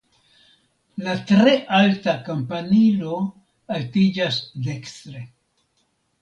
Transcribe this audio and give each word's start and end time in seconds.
La 1.07 1.11
tre 1.31 1.53
alta 1.79 2.15
kampanilo 2.29 3.19
altiĝas 3.77 4.41
dekstre. 4.71 5.25